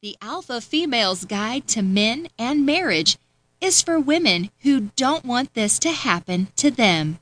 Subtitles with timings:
[0.00, 3.18] The Alpha Female's Guide to Men and Marriage
[3.60, 7.18] is for women who don't want this to happen to them.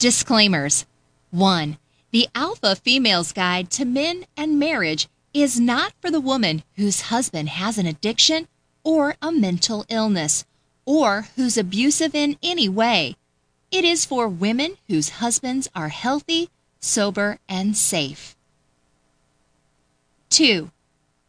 [0.00, 0.84] Disclaimers
[1.30, 1.78] 1.
[2.10, 7.50] The Alpha Female's Guide to Men and Marriage is not for the woman whose husband
[7.50, 8.48] has an addiction
[8.82, 10.44] or a mental illness,
[10.84, 13.14] or who's abusive in any way.
[13.70, 16.50] It is for women whose husbands are healthy,
[16.86, 18.36] sober, and safe.
[20.30, 20.70] 2.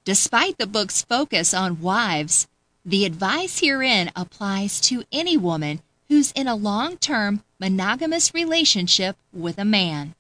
[0.06, 2.48] Despite the book's focus on wives,
[2.86, 9.58] the advice herein applies to any woman who's in a long term monogamous relationship with
[9.58, 10.16] a man.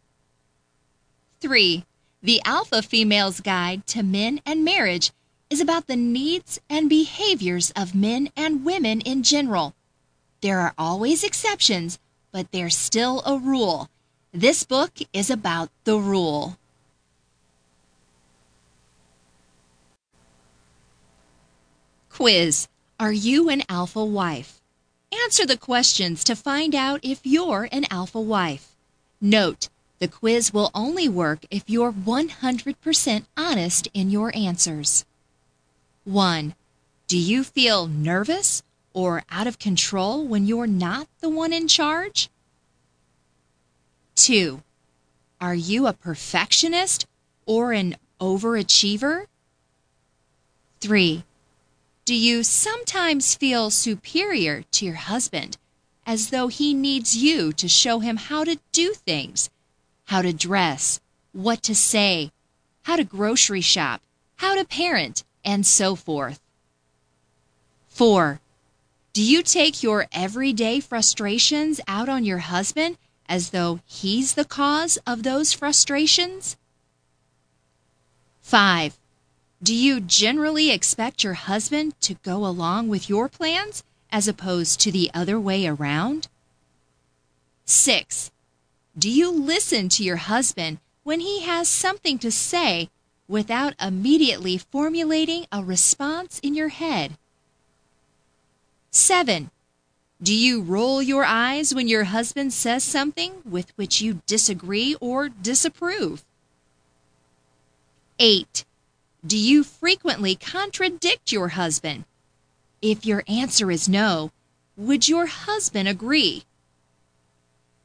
[1.40, 1.86] 3.
[2.22, 5.12] The Alpha Female's Guide to Men and Marriage
[5.50, 9.76] is about the needs and behaviors of men and women in general.
[10.42, 12.00] There are always exceptions,
[12.32, 13.90] but there's still a rule.
[14.34, 16.58] This book is about the rule.
[22.10, 22.68] Quiz
[23.00, 24.60] Are you an alpha wife?
[25.24, 28.76] Answer the questions to find out if you're an alpha wife.
[29.22, 35.06] Note, the quiz will only work if you're 100% honest in your answers.
[36.04, 36.54] 1.
[37.08, 38.62] Do you feel nervous
[38.94, 42.30] or out of control when you're not the one in charge?
[44.18, 44.62] 2.
[45.40, 47.06] Are you a perfectionist
[47.46, 49.28] or an overachiever?
[50.82, 51.24] 3.
[52.04, 55.58] Do you sometimes feel superior to your husband,
[56.06, 59.50] as though he needs you to show him how to do things,
[60.06, 61.00] how to dress,
[61.32, 62.32] what to say,
[62.84, 64.02] how to grocery shop,
[64.38, 66.40] how to parent, and so forth?
[67.90, 68.40] 4.
[69.14, 72.98] Do you take your everyday frustrations out on your husband
[73.30, 76.58] as though he's the cause of those frustrations?
[78.42, 78.98] 5.
[79.62, 84.92] Do you generally expect your husband to go along with your plans as opposed to
[84.92, 86.28] the other way around?
[87.66, 88.32] 6.
[88.98, 92.90] Do you listen to your husband when he has something to say
[93.28, 97.18] without immediately formulating a response in your head?
[98.92, 99.52] 7.
[100.22, 105.30] Do you roll your eyes when your husband says something with which you disagree or
[105.30, 106.26] disapprove?
[108.18, 108.66] 8.
[109.26, 112.06] Do you frequently contradict your husband?
[112.82, 114.32] If your answer is no,
[114.76, 116.46] would your husband agree?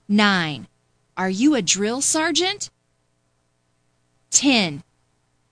[0.08, 0.68] 9.
[1.18, 2.70] Are you a drill sergeant?
[4.30, 4.82] 10.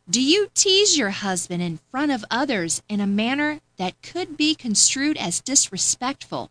[0.09, 4.55] Do you tease your husband in front of others in a manner that could be
[4.55, 6.51] construed as disrespectful?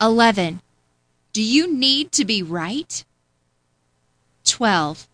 [0.00, 0.60] 11.
[1.32, 3.04] Do you need to be right?
[4.44, 5.08] 12.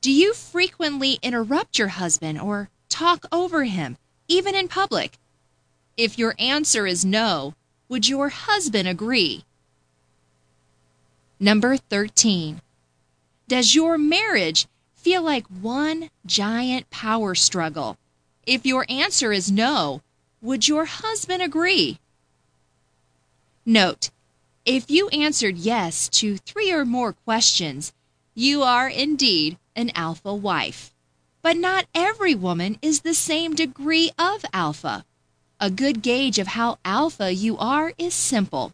[0.00, 3.96] Do you frequently interrupt your husband or talk over him,
[4.28, 5.18] even in public?
[5.96, 7.54] If your answer is no,
[7.88, 9.44] would your husband agree?
[11.38, 12.60] Number 13.
[13.48, 17.96] Does your marriage feel like one giant power struggle?
[18.46, 20.02] If your answer is no,
[20.40, 21.98] would your husband agree?
[23.68, 24.10] Note,
[24.64, 27.92] if you answered yes to three or more questions,
[28.32, 30.94] you are indeed an alpha wife.
[31.42, 35.04] But not every woman is the same degree of alpha.
[35.58, 38.72] A good gauge of how alpha you are is simple.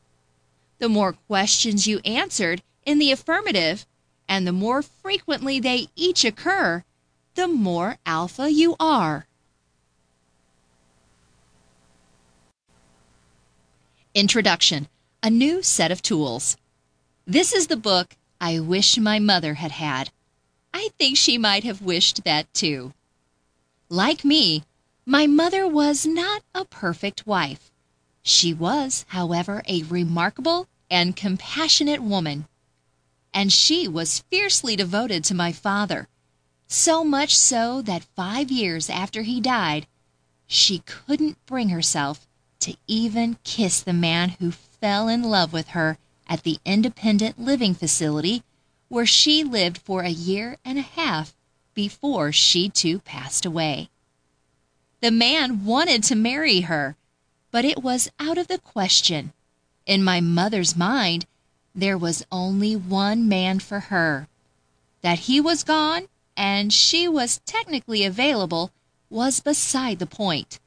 [0.79, 3.87] The more questions you answered in the affirmative,
[4.29, 6.85] and the more frequently they each occur,
[7.35, 9.27] the more alpha you are.
[14.15, 14.89] Introduction
[15.23, 16.59] A New Set of Tools.
[17.27, 20.11] This is the book I wish my mother had had.
[20.75, 22.93] I think she might have wished that too.
[23.89, 24.65] Like me,
[25.07, 27.71] my mother was not a perfect wife.
[28.23, 32.47] She was, however, a remarkable and compassionate woman.
[33.33, 36.07] And she was fiercely devoted to my father,
[36.67, 39.87] so much so that five years after he died,
[40.47, 42.27] she couldn't bring herself
[42.63, 45.99] to even kiss the man who fell in love with her
[46.29, 48.43] at the independent living facility
[48.89, 51.35] where she lived for a year and a half
[51.75, 53.89] before she too passed away.
[55.01, 56.97] The man wanted to marry her,
[57.51, 59.33] but it was out of the question.
[59.87, 61.27] In my mother's mind,
[61.75, 64.29] there was only one man for her.
[65.01, 68.71] That he was gone and she was technically available
[69.11, 70.61] was beside the point.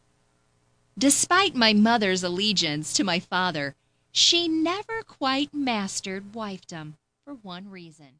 [0.97, 3.75] Despite my mother's allegiance to my father,
[4.13, 6.93] she never quite mastered wifedom
[7.25, 8.19] for one reason.